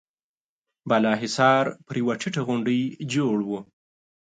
بالا 0.89 1.13
حصار 1.21 1.65
پر 1.85 1.95
يوه 2.01 2.15
ټيټه 2.21 2.41
غونډۍ 2.47 2.81
جوړ 3.13 3.37
و. 3.49 3.51